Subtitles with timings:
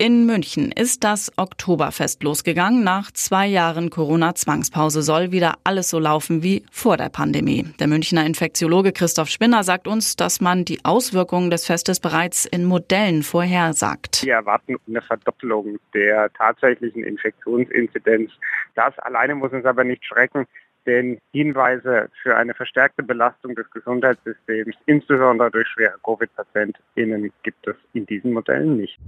[0.00, 2.84] In München ist das Oktoberfest losgegangen.
[2.84, 7.64] Nach zwei Jahren Corona-Zwangspause soll wieder alles so laufen wie vor der Pandemie.
[7.80, 12.64] Der Münchner Infektiologe Christoph Spinner sagt uns, dass man die Auswirkungen des Festes bereits in
[12.64, 14.24] Modellen vorhersagt.
[14.24, 18.30] Wir erwarten eine Verdoppelung der tatsächlichen Infektionsinzidenz.
[18.76, 20.46] Das alleine muss uns aber nicht schrecken
[20.86, 28.06] denn Hinweise für eine verstärkte Belastung des Gesundheitssystems, insbesondere durch schwere Covid-PatientInnen, gibt es in
[28.06, 28.98] diesen Modellen nicht.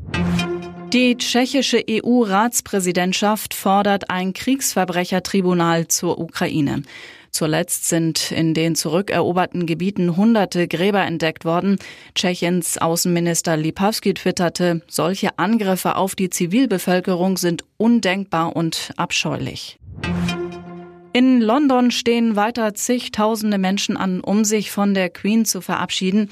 [0.93, 6.83] Die tschechische EU-Ratspräsidentschaft fordert ein Kriegsverbrechertribunal zur Ukraine.
[7.31, 11.79] Zuletzt sind in den zurückeroberten Gebieten hunderte Gräber entdeckt worden.
[12.17, 19.79] Tschechiens Außenminister Lipavsky twitterte, solche Angriffe auf die Zivilbevölkerung sind undenkbar und abscheulich.
[21.13, 26.31] In London stehen weiter zigtausende Menschen an, um sich von der Queen zu verabschieden.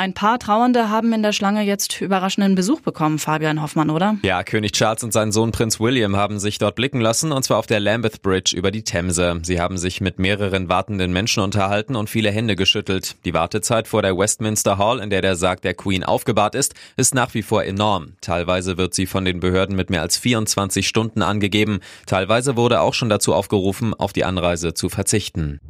[0.00, 4.16] Ein paar Trauernde haben in der Schlange jetzt überraschenden Besuch bekommen, Fabian Hoffmann, oder?
[4.22, 7.58] Ja, König Charles und sein Sohn Prinz William haben sich dort blicken lassen, und zwar
[7.58, 9.40] auf der Lambeth Bridge über die Themse.
[9.42, 13.16] Sie haben sich mit mehreren wartenden Menschen unterhalten und viele Hände geschüttelt.
[13.26, 17.14] Die Wartezeit vor der Westminster Hall, in der der Sarg der Queen aufgebahrt ist, ist
[17.14, 18.14] nach wie vor enorm.
[18.22, 21.80] Teilweise wird sie von den Behörden mit mehr als 24 Stunden angegeben.
[22.06, 25.60] Teilweise wurde auch schon dazu aufgerufen, auf die Anreise zu verzichten.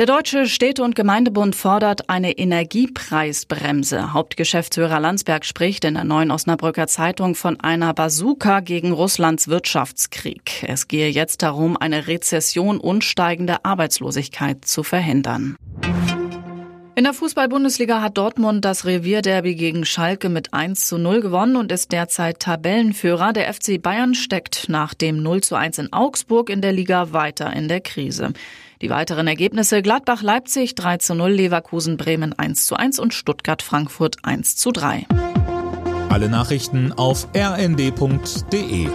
[0.00, 4.14] Der Deutsche Städte- und Gemeindebund fordert eine Energiepreisbremse.
[4.14, 10.64] Hauptgeschäftsführer Landsberg spricht in der neuen Osnabrücker Zeitung von einer Bazooka gegen Russlands Wirtschaftskrieg.
[10.66, 15.56] Es gehe jetzt darum, eine Rezession und steigende Arbeitslosigkeit zu verhindern.
[17.00, 21.72] In der Fußball-Bundesliga hat Dortmund das Revierderby gegen Schalke mit 1 zu 0 gewonnen und
[21.72, 23.32] ist derzeit Tabellenführer.
[23.32, 27.54] Der FC Bayern steckt nach dem 0 zu 1 in Augsburg in der Liga weiter
[27.54, 28.34] in der Krise.
[28.82, 34.70] Die weiteren Ergebnisse Gladbach-Leipzig 3 zu 0, Leverkusen-Bremen 1 zu 1 und Stuttgart-Frankfurt 1 zu
[34.70, 35.06] 3.
[36.10, 38.90] Alle Nachrichten auf rnd.de